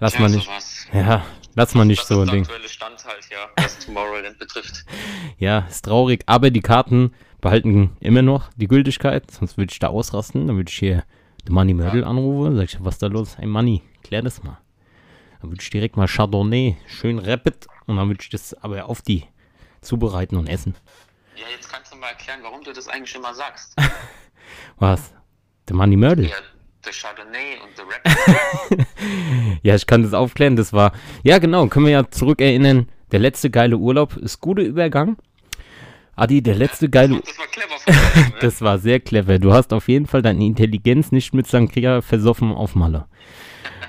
[0.00, 0.46] Lass Tja, mal nicht.
[0.46, 0.86] sowas.
[0.92, 1.24] Ja,
[1.54, 2.42] lass mal nicht das so ein Ding.
[2.42, 4.84] aktuelle Stand halt, ja, was Tomorrowland betrifft.
[5.38, 9.88] Ja, ist traurig, aber die Karten behalten immer noch die Gültigkeit, sonst würde ich da
[9.88, 10.46] ausrasten.
[10.46, 11.04] Dann würde ich hier
[11.48, 13.38] den Money Mördel anrufen, sag ich, was ist da los?
[13.38, 14.58] Hey Money, klär das mal.
[15.40, 19.00] Dann würde ich direkt mal Chardonnay schön rapid und dann würde ich das aber auf
[19.00, 19.24] die
[19.80, 20.74] zubereiten und essen.
[21.36, 23.74] Ja, jetzt kannst du mal erklären, warum du das eigentlich immer sagst.
[24.78, 25.14] Was?
[25.68, 26.26] Der Money Mördel?
[26.26, 26.36] Ja,
[26.84, 28.86] der Chardonnay und der Rap.
[29.62, 30.56] Ja, ich kann das aufklären.
[30.56, 32.88] Das war, ja genau, können wir ja zurückerinnern.
[33.12, 35.16] Der letzte geile Urlaub ist guter Übergang.
[36.16, 37.20] Adi, der letzte geile.
[37.20, 38.32] Das war clever von dir, ne?
[38.40, 39.38] Das war sehr clever.
[39.38, 43.06] Du hast auf jeden Fall deine Intelligenz nicht mit Sangria versoffen auf Malle.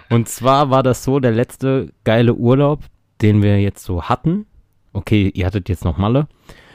[0.10, 2.84] Und zwar war das so, der letzte geile Urlaub,
[3.22, 4.46] den wir jetzt so hatten.
[4.94, 6.28] Okay, ihr hattet jetzt noch Malle.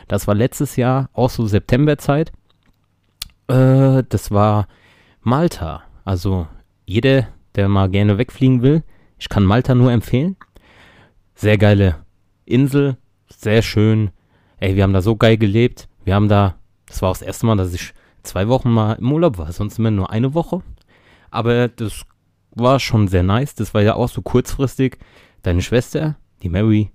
[0.08, 2.32] Das war letztes Jahr auch so Septemberzeit.
[3.48, 4.68] Äh, das war
[5.22, 5.85] Malta.
[6.06, 6.46] Also
[6.86, 8.84] jeder, der mal gerne wegfliegen will,
[9.18, 10.36] ich kann Malta nur empfehlen.
[11.34, 12.06] Sehr geile
[12.44, 12.96] Insel,
[13.28, 14.12] sehr schön.
[14.58, 15.88] Ey, wir haben da so geil gelebt.
[16.04, 16.54] Wir haben da,
[16.86, 17.92] das war auch das erste Mal, dass ich
[18.22, 20.62] zwei Wochen mal im Urlaub war, sonst immer nur eine Woche.
[21.32, 22.02] Aber das
[22.52, 23.56] war schon sehr nice.
[23.56, 24.98] Das war ja auch so kurzfristig.
[25.42, 26.92] Deine Schwester, die Mary,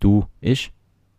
[0.00, 0.72] du, ich.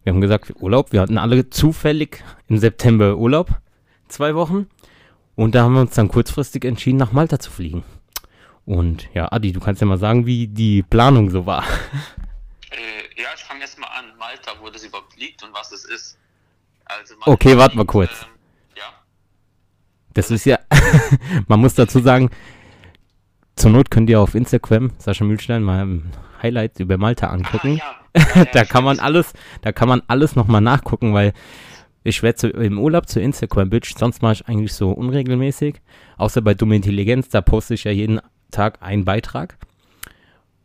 [0.04, 0.92] Wir haben gesagt, Urlaub.
[0.92, 3.62] Wir hatten alle zufällig im September Urlaub.
[4.10, 4.68] Zwei Wochen.
[5.40, 7.86] Und da haben wir uns dann kurzfristig entschieden, nach Malta zu fliegen.
[8.66, 11.64] Und ja, Adi, du kannst ja mal sagen, wie die Planung so war.
[12.72, 14.16] Äh, ja, ich fange erstmal an.
[14.20, 16.20] Malta, wo das überhaupt liegt und was es ist.
[16.86, 18.12] Also Okay, warte mal kurz.
[18.12, 18.28] Ähm,
[18.78, 18.84] ja,
[20.14, 20.60] Das ist ja,
[21.48, 22.30] man muss dazu sagen,
[23.56, 26.12] zur Not könnt ihr auf Instagram Sascha Mühlstein mal ein
[26.44, 27.82] Highlight über Malta angucken.
[27.82, 28.36] Ah, ja.
[28.36, 31.34] Ja, da kann man alles, da kann man alles nochmal nachgucken, weil
[32.04, 35.82] ich werde im Urlaub zu Instagram Bitch, sonst mache ich eigentlich so unregelmäßig.
[36.18, 38.20] Außer bei Dumme Intelligenz, da poste ich ja jeden
[38.52, 39.58] Tag einen Beitrag.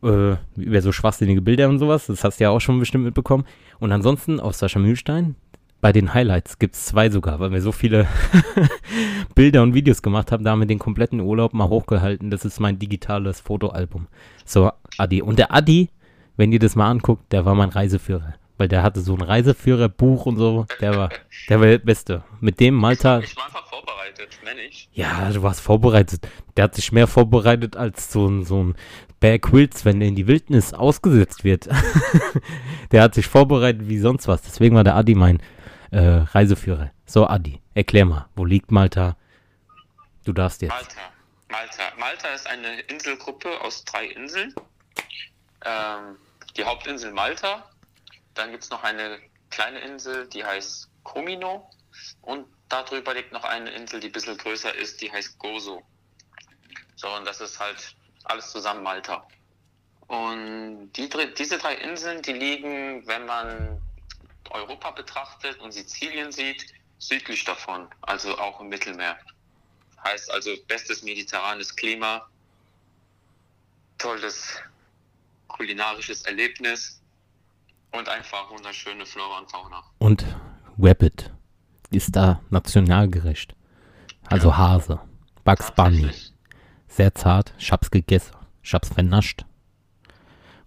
[0.01, 2.07] Äh, über so schwachsinnige Bilder und sowas.
[2.07, 3.45] Das hast du ja auch schon bestimmt mitbekommen.
[3.79, 5.35] Und ansonsten auf Sascha Mühlstein,
[5.81, 8.07] bei den Highlights gibt es zwei sogar, weil wir so viele
[9.35, 10.43] Bilder und Videos gemacht haben.
[10.43, 12.31] Da haben wir den kompletten Urlaub mal hochgehalten.
[12.31, 14.07] Das ist mein digitales Fotoalbum.
[14.45, 15.21] So, Adi.
[15.21, 15.89] Und der Adi,
[16.37, 18.35] wenn ihr das mal anguckt, der war mein Reiseführer.
[18.57, 20.65] Weil der hatte so ein Reiseführerbuch und so.
[20.79, 21.09] Der war,
[21.49, 22.23] der war der Beste.
[22.39, 23.19] Mit dem Malta.
[23.19, 24.89] Ich war einfach vorbereitet, wenn ich.
[24.93, 26.27] Ja, du warst vorbereitet.
[26.55, 28.75] Der hat sich mehr vorbereitet als so ein, so ein
[29.19, 31.67] Bear Quills, wenn er in die Wildnis ausgesetzt wird.
[32.91, 34.41] der hat sich vorbereitet wie sonst was.
[34.41, 35.41] Deswegen war der Adi mein
[35.91, 36.91] äh, Reiseführer.
[37.05, 39.17] So, Adi, erklär mal, wo liegt Malta?
[40.23, 40.71] Du darfst jetzt.
[40.71, 41.01] Malta.
[41.49, 41.83] Malta.
[41.97, 44.53] Malta ist eine Inselgruppe aus drei Inseln.
[45.63, 46.17] Ähm,
[46.57, 47.63] die Hauptinsel Malta.
[48.35, 49.19] Dann gibt es noch eine
[49.49, 51.69] kleine Insel, die heißt Comino.
[52.21, 55.81] Und darüber liegt noch eine Insel, die ein bisschen größer ist, die heißt Gozo.
[56.95, 57.95] So, und das ist halt
[58.25, 59.27] alles zusammen Malta.
[60.07, 63.81] Und die, diese drei Inseln, die liegen, wenn man
[64.51, 69.17] Europa betrachtet und Sizilien sieht, südlich davon, also auch im Mittelmeer.
[70.03, 72.29] Heißt also bestes mediterranes Klima,
[73.97, 74.59] tolles
[75.47, 77.01] kulinarisches Erlebnis
[77.97, 79.83] und einfach wunderschöne Flora und Fauna.
[79.99, 80.25] Und
[80.77, 81.31] Rabbit
[81.91, 83.55] ist da nationalgerecht.
[84.27, 84.99] Also Hase.
[85.43, 86.09] Bugs Bunny.
[86.87, 87.53] Sehr zart.
[87.59, 88.35] Ich hab's gegessen.
[88.63, 89.45] Ich hab's vernascht.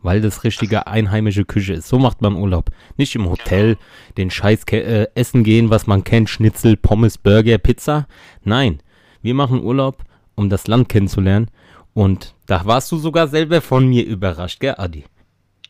[0.00, 1.88] Weil das richtige einheimische Küche ist.
[1.88, 2.70] So macht man Urlaub.
[2.96, 3.76] Nicht im Hotel
[4.16, 6.30] den Scheiß äh, essen gehen, was man kennt.
[6.30, 8.06] Schnitzel, Pommes, Burger, Pizza.
[8.44, 8.80] Nein.
[9.20, 10.04] Wir machen Urlaub,
[10.36, 11.50] um das Land kennenzulernen.
[11.94, 15.04] Und da warst du sogar selber von mir überrascht, gell, Adi?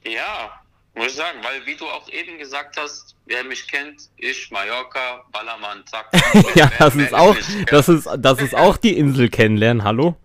[0.04, 0.57] Ja,
[0.98, 5.24] muss ich sagen, weil wie du auch eben gesagt hast, wer mich kennt, ich, Mallorca,
[5.32, 6.10] Ballermann, zack.
[6.54, 7.36] Ja, das ist auch,
[7.70, 10.16] das ist, das ist auch die Insel kennenlernen, hallo?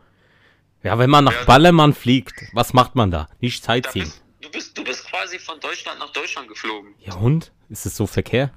[0.84, 1.44] Ja, wenn man nach Ja.
[1.46, 3.30] Ballermann fliegt, was macht man da?
[3.40, 4.12] Nicht Sightseeing.
[4.42, 6.94] du, bist, du bist quasi von Deutschland nach Deutschland geflogen.
[7.00, 7.52] Ja, und?
[7.70, 8.52] Ist es so Verkehr?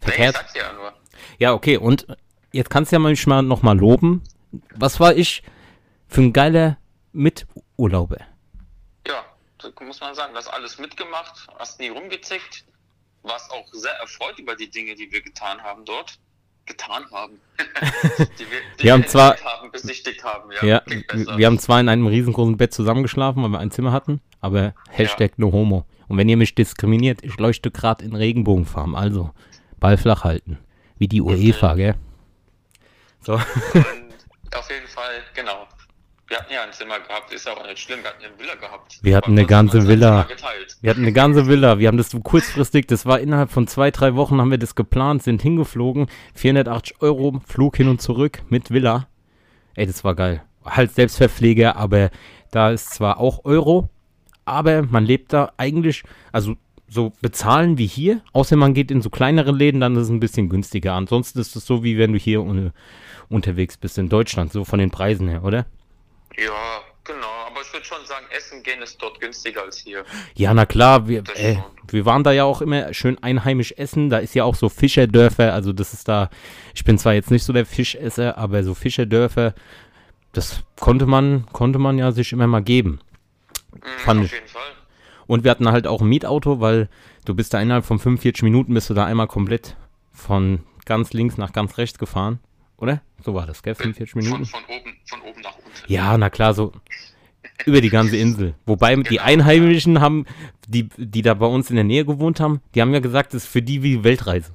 [0.00, 0.34] Nee, Verkehrt?
[0.34, 0.92] sag's ja nur.
[1.38, 2.06] Ja, okay, und
[2.52, 4.22] jetzt kannst du ja manchmal noch mal loben.
[4.74, 5.42] Was war ich
[6.08, 6.78] für ein geiler
[7.12, 8.18] Miturlauber?
[9.62, 12.64] Ja, muss man sagen, das alles mitgemacht, hast nie rumgezickt,
[13.22, 16.18] warst auch sehr erfreut über die Dinge, die wir getan haben dort.
[16.64, 17.40] Getan haben.
[18.38, 20.64] die wir, die Wir haben zwar- haben, besichtigt haben, ja.
[20.64, 20.82] Ja,
[21.36, 25.38] wir haben zwar in einem riesengroßen Bett zusammengeschlafen, weil wir ein Zimmer hatten, aber Hashtag
[25.38, 25.86] no homo.
[26.06, 29.32] Und wenn ihr mich diskriminiert, ich leuchte gerade in Regenbogenfarben, also
[29.80, 30.58] Ball flach halten.
[30.98, 31.96] Wie die UEFA, gell?
[33.22, 33.32] So.
[33.34, 33.42] Und
[34.54, 35.66] auf jeden Fall, genau.
[36.32, 38.54] Wir hatten ja ein Zimmer gehabt, ist ja auch nicht schlimm, wir hatten eine Villa
[38.54, 38.98] gehabt.
[39.02, 40.26] Wir hatten eine ganze Villa.
[40.80, 41.78] Wir hatten eine ganze Villa.
[41.78, 44.74] Wir haben das so kurzfristig, das war innerhalb von zwei, drei Wochen haben wir das
[44.74, 46.06] geplant, sind hingeflogen.
[46.34, 49.08] 480 Euro, Flug hin und zurück mit Villa.
[49.74, 50.42] Ey, das war geil.
[50.64, 52.08] Halt Selbstverpfleger, aber
[52.50, 53.90] da ist zwar auch Euro,
[54.46, 56.56] aber man lebt da eigentlich, also
[56.88, 60.20] so bezahlen wie hier, außer man geht in so kleinere Läden, dann ist es ein
[60.20, 60.94] bisschen günstiger.
[60.94, 62.72] Ansonsten ist es so, wie wenn du hier un
[63.28, 65.66] unterwegs bist in Deutschland, so von den Preisen her, oder?
[66.38, 67.46] Ja, genau.
[67.46, 70.04] Aber ich würde schon sagen, Essen gehen ist dort günstiger als hier.
[70.34, 71.56] Ja, na klar, wir, äh,
[71.88, 74.08] wir waren da ja auch immer schön einheimisch essen.
[74.10, 76.30] Da ist ja auch so Fischerdörfer, also das ist da,
[76.74, 79.54] ich bin zwar jetzt nicht so der Fischesser, aber so Fischerdörfer,
[80.32, 83.00] das konnte man, konnte man ja sich immer mal geben.
[83.72, 84.32] Mhm, Fand auf ich.
[84.32, 84.62] jeden Fall.
[85.26, 86.88] Und wir hatten halt auch ein Mietauto, weil
[87.24, 89.76] du bist da innerhalb von 45 Minuten bist du da einmal komplett
[90.12, 92.40] von ganz links nach ganz rechts gefahren.
[92.82, 93.00] Oder?
[93.24, 93.76] So war das, gell?
[93.76, 94.44] 45 Minuten.
[94.44, 95.70] Von, von, oben, von oben nach unten.
[95.86, 96.72] Ja, na klar, so
[97.64, 98.54] über die ganze Insel.
[98.66, 99.22] Wobei die Genau.
[99.22, 100.26] Einheimischen haben,
[100.66, 103.44] die, die da bei uns in der Nähe gewohnt haben, die haben ja gesagt, das
[103.44, 104.52] ist für die wie Weltreise.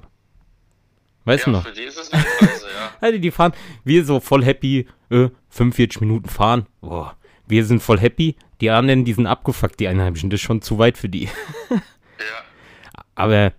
[1.24, 1.66] Weißt du Ja, noch?
[1.66, 2.90] für die ist es eine Reise, ja.
[3.00, 3.52] Also die fahren,
[3.84, 6.66] wir so voll happy, äh, 45 Minuten fahren.
[6.82, 8.36] Boah, wir sind voll happy.
[8.60, 10.28] Die anderen, die sind abgefuckt, die Einheimischen.
[10.28, 11.28] Das ist schon zu weit für die.
[11.70, 13.52] Ja, Aber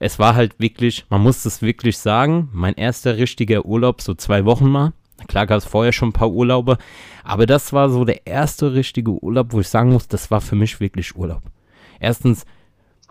[0.00, 4.46] es war halt wirklich, man muss es wirklich sagen, mein erster richtiger Urlaub, so zwei
[4.46, 4.94] Wochen mal.
[5.28, 6.78] Klar gab es vorher schon ein paar Urlaube,
[7.22, 10.56] aber das war so der erste richtige Urlaub, wo ich sagen muss, das war für
[10.56, 11.42] mich wirklich Urlaub.
[12.00, 12.46] Erstens,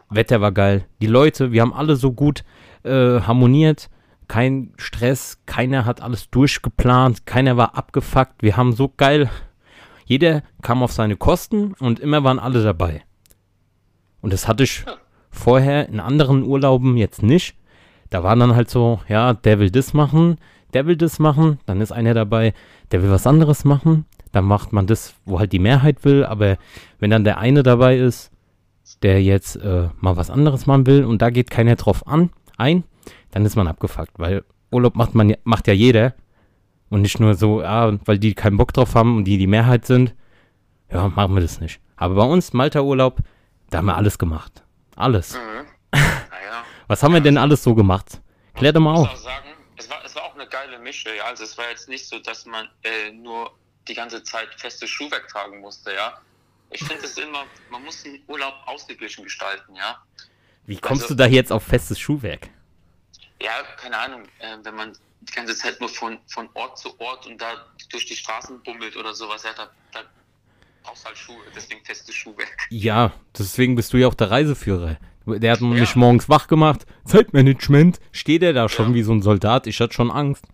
[0.10, 2.44] Wetter war geil, die Leute, wir haben alle so gut
[2.84, 3.92] äh, harmoniert,
[4.28, 9.30] kein Stress, keiner hat alles durchgeplant, keiner war abgefuckt, wir haben so geil,
[10.06, 13.04] jeder kam auf seine Kosten und immer waren alle dabei.
[14.22, 14.84] Und das hatte ich
[15.30, 17.56] vorher in anderen Urlauben jetzt nicht.
[18.10, 20.38] Da waren dann halt so, ja, der will das machen,
[20.74, 22.54] der will das machen, dann ist einer dabei,
[22.92, 26.58] der will was anderes machen, dann macht man das, wo halt die Mehrheit will, aber
[27.00, 28.32] wenn dann der eine dabei ist,
[29.04, 32.84] der jetzt äh, mal was anderes machen will und da geht keiner drauf an, ein,
[33.32, 36.14] dann ist man abgefuckt, weil Urlaub macht man ja, macht ja jeder
[36.90, 39.86] und nicht nur so, ja, weil die keinen Bock drauf haben und die die Mehrheit
[39.86, 40.16] sind,
[40.92, 41.80] ja, machen wir das nicht.
[41.96, 43.20] Aber bei uns, Malta-Urlaub,
[43.70, 44.64] da haben wir alles gemacht.
[45.00, 45.34] Alles.
[45.34, 45.66] Mhm.
[45.94, 46.66] Naja.
[46.88, 48.20] Was haben wir denn alles so gemacht?
[48.54, 49.14] Klär doch mal Ich muss auf.
[49.16, 51.24] auch sagen, es war, es war auch eine geile Mische, ja.
[51.24, 53.58] Also es war jetzt nicht so, dass man äh, nur
[53.88, 56.20] die ganze Zeit festes Schuhwerk tragen musste, ja.
[56.72, 59.98] Ich finde es immer, man muss den Urlaub ausgeglichen gestalten, ja.
[60.66, 62.50] Wie kommst also- du da jetzt auf festes Schuhwerk?
[63.42, 67.26] Ja, keine Ahnung, äh, wenn man die ganze Zeit nur von, von Ort zu Ort
[67.26, 70.02] und da durch die Straßen bummelt oder sowas, ja, da, da
[70.90, 72.58] brauchst halt Schuhe, deswegen festes Schuhwerk.
[72.70, 74.98] Ja, deswegen bist du ja auch der Reiseführer.
[75.28, 75.98] Der hat mich Ja.
[76.00, 76.86] morgens wach gemacht.
[77.06, 78.00] Zeitmanagement.
[78.12, 78.94] Steht er da schon Ja.
[78.96, 79.68] wie so ein Soldat?
[79.68, 80.46] Ich hatte schon Angst.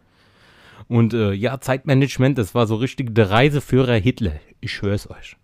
[0.87, 4.33] Und äh, ja, Zeitmanagement, das war so richtig der Reiseführer Hitler.
[4.59, 5.37] Ich schwör's euch.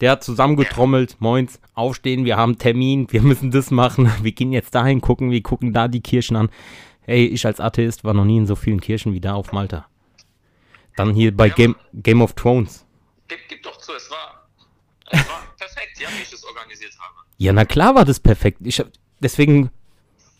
[0.00, 4.74] Der hat zusammengetrommelt, moins, aufstehen, wir haben Termin, wir müssen das machen, wir gehen jetzt
[4.74, 6.48] dahin gucken, wir gucken da die Kirchen an.
[7.06, 9.86] Ey, ich als Atheist war noch nie in so vielen Kirchen wie da auf Malta.
[10.96, 11.48] Dann hier bei.
[11.48, 12.83] Game, Game of Thrones.
[13.28, 14.48] Gib, gib doch zu, es war,
[15.10, 17.14] es war perfekt, ja, wie ich das organisiert habe.
[17.38, 18.58] Ja, na klar war das perfekt.
[18.62, 18.88] Ich hab,
[19.20, 19.70] deswegen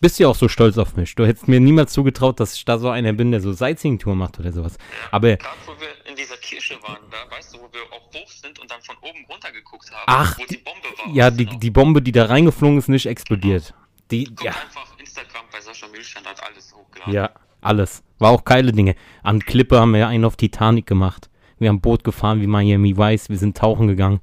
[0.01, 1.15] bist du ja auch so stolz auf mich.
[1.15, 4.39] Du hättest mir niemals zugetraut, dass ich da so einer bin, der so Sightseeing-Tour macht
[4.39, 4.77] oder sowas.
[5.11, 8.29] Aber, Gerade wo wir in dieser Kirche waren, da weißt du, wo wir auch hoch
[8.29, 11.13] sind und dann von oben runter geguckt haben, Ach, wo die Bombe war.
[11.13, 11.59] ja, die, noch?
[11.59, 13.73] die Bombe, die da reingeflogen ist, nicht explodiert.
[14.11, 17.13] Die, Guck ja, einfach Instagram bei Sascha Milchstand, hat alles hochgeladen.
[17.13, 18.03] ja, alles.
[18.19, 18.95] War auch geile Dinge.
[19.23, 21.29] An Klippe haben wir ja einen auf Titanic gemacht.
[21.59, 23.29] Wir haben Boot gefahren wie Miami Vice.
[23.29, 24.19] Wir sind tauchen gegangen.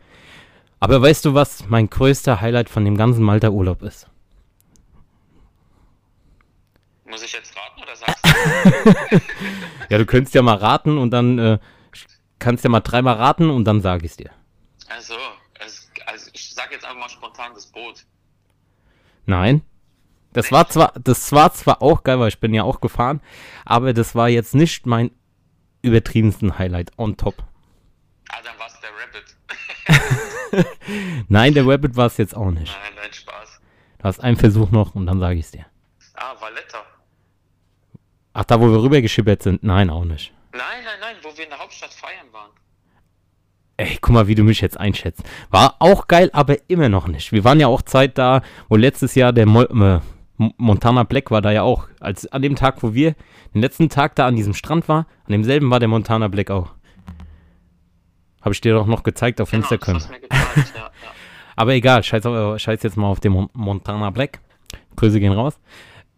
[0.81, 4.09] Aber weißt du, was mein größter Highlight von dem ganzen Malta-Urlaub ist?
[7.07, 9.21] Muss ich jetzt raten oder sagst du?
[9.91, 11.59] Ja, du könntest ja mal raten und dann äh,
[12.39, 14.31] kannst ja mal dreimal raten und dann sage ich dir.
[14.89, 15.15] also,
[15.65, 18.07] es, also, ich sag jetzt einfach mal spontan das Boot.
[19.27, 19.63] Nein.
[20.33, 23.21] Das war zwar, das war zwar auch geil, weil ich bin ja auch gefahren,
[23.67, 25.11] aber das war jetzt nicht mein
[25.83, 27.43] übertriebensten Highlight on top.
[28.31, 28.91] Ah, dann war es der
[30.61, 30.77] Rabbit.
[31.29, 32.73] Nein, der Rabbit war es jetzt auch nicht.
[32.73, 33.61] Nein, nein, Spaß.
[33.99, 35.67] Du hast einen Versuch noch und dann sage ich es dir.
[36.15, 36.85] Ah, Valletta.
[38.33, 39.63] Ach, da wo wir rübergeschippert sind?
[39.63, 40.33] Nein, auch nicht.
[40.53, 42.51] Nein, nein, nein, wo wir in der Hauptstadt feiern waren.
[43.77, 45.23] Ey, guck mal, wie du mich jetzt einschätzt.
[45.51, 47.33] War auch geil, aber immer noch nicht.
[47.33, 50.01] Wir waren ja auch Zeit da, wo letztes Jahr der Mo äh,
[50.57, 51.89] Montana Black war da ja auch.
[52.01, 53.15] Als an dem Tag, wo wir
[53.55, 56.71] den letzten Tag da an diesem Strand war, an demselben war der Montana Black auch.
[58.41, 59.95] Habe ich dir doch noch gezeigt auf Genau, Instagram.
[59.99, 60.31] gezeigt,
[60.75, 60.91] ja, ja.
[61.57, 62.25] Aber egal, scheiß,
[62.61, 64.41] scheiß jetzt mal auf den Mon Montana Black.
[64.97, 65.61] Grüße gehen raus.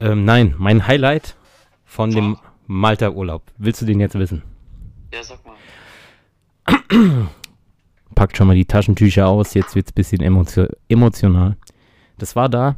[0.01, 1.37] Ähm, nein, mein Highlight
[1.85, 3.43] von dem Malta-Urlaub.
[3.59, 4.43] Willst du den jetzt wissen?
[5.13, 5.55] Ja, sag mal.
[8.15, 11.57] Packt schon mal die Taschentücher aus, jetzt wird's ein bisschen emotio emotional.
[12.19, 12.77] Das war da,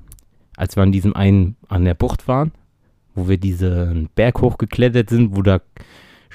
[0.56, 2.52] als wir an diesem einen an der Bucht waren,
[3.14, 5.60] wo wir diesen Berg hochgeklettert sind, wo da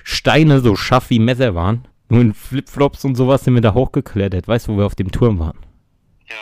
[0.03, 1.87] Steine so scharf wie Messer waren.
[2.09, 4.47] Nur in Flipflops und sowas sind wir da hochgeklettert.
[4.47, 5.57] Weißt du, wo wir auf dem Turm waren?
[6.27, 6.35] Ja.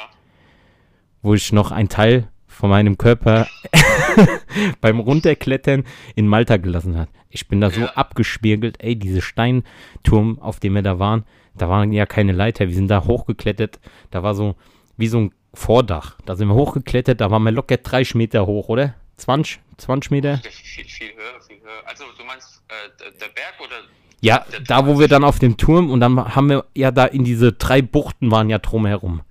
[1.21, 3.47] wo ich noch ein Teil von meinem Körper
[4.81, 5.83] beim Runterklettern
[6.15, 7.09] in Malta gelassen hat.
[7.29, 7.93] Ich bin da so Ja.
[7.93, 11.23] abgespiegelt, ey, diese Steinturm, auf dem wir da waren,
[11.55, 13.79] da waren ja keine Leiter, wir sind da hochgeklettert,
[14.11, 14.55] da war so
[14.97, 18.69] wie so ein Vordach, da sind wir hochgeklettert, da waren wir locker 30 Meter hoch,
[18.69, 18.93] oder?
[19.17, 20.37] 20, 20 Meter?
[20.37, 21.81] Viel, viel höher, viel höher.
[21.85, 23.75] Also, du meinst äh, der- Berg oder?
[24.21, 27.23] Ja, da wo wir dann auf dem Turm und dann haben wir ja da in
[27.23, 29.21] diese drei Buchten waren ja drumherum.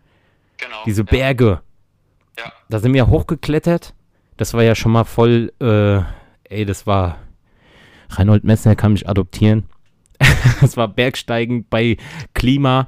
[0.57, 0.77] Genau.
[0.87, 1.11] Diese ja.
[1.11, 1.61] Berge.
[2.39, 2.53] Ja.
[2.69, 3.95] Da sind wir hochgeklettert.
[4.39, 6.01] das war ja schon mal voll, äh,
[6.53, 7.19] ey, das war,
[8.11, 9.69] Reinhold Messner kann mich adoptieren.
[10.61, 11.97] das war Bergsteigen bei
[12.35, 12.87] Klima,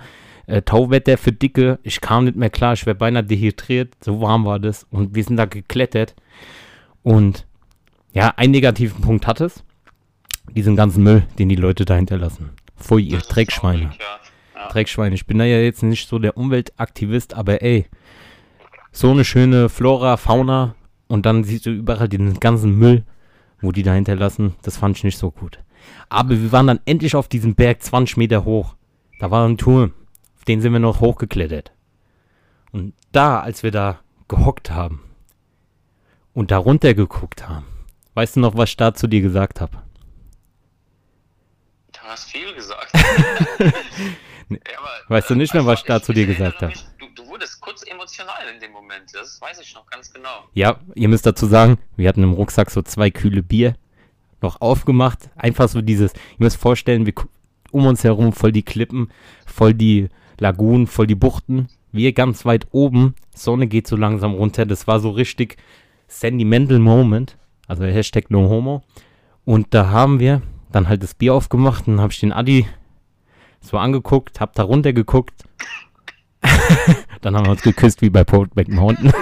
[0.50, 1.78] äh, Tauwetter für Dicke.
[1.82, 4.86] Ich kam nicht mehr klar, ich wäre beinahe dehydriert, so warm war das.
[4.90, 6.14] Und wir sind da geklettert.
[7.02, 7.46] Und
[8.12, 9.62] ja, einen negativen Punkt hat es.
[10.54, 12.50] Diesen ganzen Müll, den die Leute da hinterlassen.
[12.76, 13.92] Pfui, ihr Dreckschweine.
[13.98, 14.68] Ja.
[14.68, 15.14] Dreckschweine.
[15.14, 17.86] Ich bin da ja jetzt nicht so der Umweltaktivist, aber ey,
[18.90, 20.74] so eine schöne Flora, Fauna
[21.06, 23.04] und dann siehst du überall den ganzen Müll,
[23.60, 24.54] wo die da hinterlassen.
[24.62, 25.60] Das fand ich nicht so gut.
[26.08, 28.74] Aber wir waren dann endlich auf diesem Berg 20 Meter hoch.
[29.20, 29.92] Da war ein Turm.
[30.40, 31.70] Auf den sind wir noch hochgeklettert.
[32.72, 35.02] Und da, als wir da gehockt haben
[36.32, 37.66] und da runter geguckt haben,
[38.14, 39.76] weißt du noch, was ich da zu dir gesagt habe?
[41.92, 42.92] Du hast viel gesagt.
[44.52, 44.56] Ja,
[45.06, 46.98] Weißt du nicht mehr, was ich da ich- zu dir gesagt erinnere hab?
[47.00, 49.04] mich, Du, du wurdest kurz emotional in dem Moment.
[49.14, 50.44] Das weiß ich noch ganz genau.
[50.54, 53.74] Ja, ihr müsst dazu sagen, wir hatten im Rucksack so zwei Kühle Bier
[54.42, 55.30] noch aufgemacht.
[55.36, 57.12] Einfach so dieses, ihr müsst vorstellen, wir
[57.70, 59.12] um uns herum voll die Klippen,
[59.46, 60.08] voll die
[60.40, 61.68] Lagunen, voll die Buchten.
[61.92, 64.66] Wir ganz weit oben, Sonne geht so langsam runter.
[64.66, 65.56] Das war so richtig
[66.08, 67.36] sentimental Moment.
[67.68, 68.82] Also Hashtag no homo.
[69.44, 72.66] Und da haben wir dann halt das Bier aufgemacht und habe ich den Adi
[73.60, 75.44] so angeguckt, hab da runter geguckt.
[77.20, 79.12] dann haben wir uns geküsst wie bei Brokeback Mountain.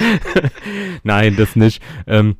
[1.02, 1.82] Nein, das nicht.
[2.06, 2.36] Ähm,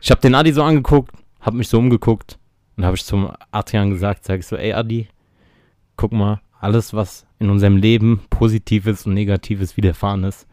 [0.00, 2.38] ich habe den Adi so angeguckt, habe mich so umgeguckt
[2.76, 5.08] und habe ich zum Adrian gesagt, sage ich so, ey Adi,
[5.96, 10.48] guck mal, alles was in unserem Leben Positives und Negatives widerfahren ist,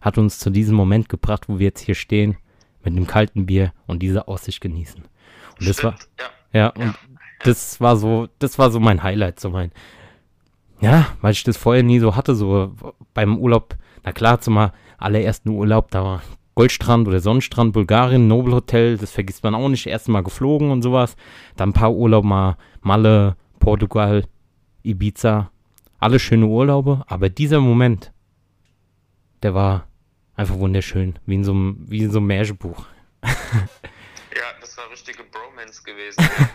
[0.00, 2.36] hat uns zu diesem Moment gebracht, wo wir jetzt hier stehen
[2.82, 5.02] mit einem kalten Bier und diese Aussicht genießen.
[5.60, 5.94] Und das war,
[6.52, 6.70] ja.
[6.70, 6.94] und
[7.44, 9.70] das war so, das war so mein Highlight, so mein,
[10.80, 12.74] ja, weil ich das vorher nie so hatte, so
[13.14, 16.22] beim Urlaub, na klar, zum mal allerersten Urlaub, da war
[16.56, 20.82] Goldstrand oder Sonnenstrand, Bulgarien, Nobel Hotel, das vergisst man auch nicht, erst mal geflogen und
[20.82, 21.14] sowas,
[21.56, 24.24] dann ein paar Urlaub mal, Malle, Portugal,
[24.82, 25.51] Ibiza,
[26.02, 28.12] alle schöne Urlaube, aber dieser Moment,
[29.42, 29.86] der war
[30.34, 32.86] einfach wunderschön, wie in so einem, wie in so einem Märchenbuch.
[33.22, 33.28] ja,
[34.60, 36.24] das war richtige Bromance gewesen.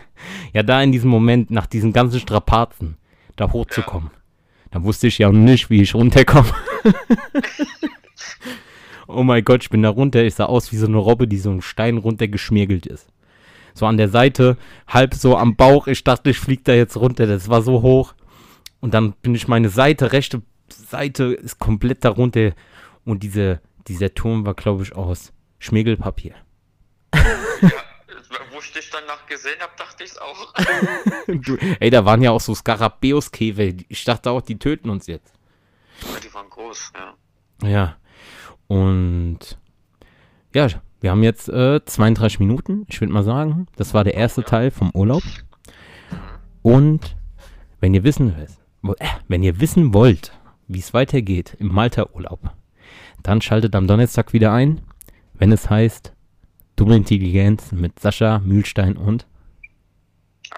[0.54, 2.98] Ja, da in diesem Moment, nach diesen ganzen Strapazen,
[3.36, 4.10] da hochzukommen,
[4.72, 6.52] da wusste ich ja nicht, wie ich runterkomme.
[9.08, 10.24] oh mein Gott, ich bin da runter.
[10.24, 13.10] Ich sah aus wie so eine Robbe, die so einen Stein runtergeschmirgelt ist.
[13.74, 14.58] So an der Seite,
[14.88, 15.86] halb so am Bauch.
[15.88, 17.28] Ich dachte, ich flieg da jetzt runter.
[17.28, 18.16] Das war so hoch.
[18.80, 22.52] Und dann bin ich meine Seite, rechte Seite ist komplett darunter.
[23.06, 26.36] Und diese, dieser Turm war, glaube ich, aus Schmirgelpapier.
[27.14, 27.70] ja,
[28.52, 30.54] wo ich dich danach gesehen habe, dachte ich es auch.
[31.28, 33.74] Du, ey, da waren ja auch so Skarabäuskäfer.
[33.90, 35.34] Ich dachte auch, die töten uns jetzt.
[36.02, 37.68] Ja, die waren groß, ja.
[37.68, 37.98] Ja.
[38.68, 39.40] Und
[40.54, 40.68] ja,
[41.02, 42.86] wir haben jetzt äh, 32 Minuten.
[42.88, 45.24] Ich würde mal sagen, das war der erste Teil vom Urlaub.
[46.62, 47.16] Und
[47.82, 48.48] wenn ihr wissen wo- äh,
[49.28, 50.32] wenn ihr wissen wollt,
[50.68, 52.52] wie es weitergeht im Malta-Urlaub,
[53.24, 54.82] dann schaltet am Donnerstag wieder ein,
[55.34, 56.14] wenn es heißt
[56.76, 59.26] Dumme Intelligenz mit Sascha Mühlstein und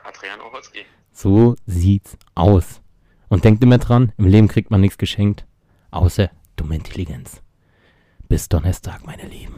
[0.04, 0.80] Adrian Ochotski.
[1.14, 2.82] So sieht's aus.
[3.30, 5.46] Und denkt immer dran, im Leben kriegt man nichts geschenkt,
[5.92, 7.42] außer dumme Intelligenz.
[8.28, 9.56] Bis Donnerstag, meine Lieben.